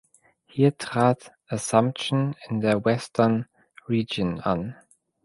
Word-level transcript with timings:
Hier 0.47 0.75
trat 0.79 1.31
Assumption 1.47 2.35
in 2.47 2.59
der 2.61 2.83
Western 2.85 3.45
Region 3.87 4.39
an. 4.39 4.75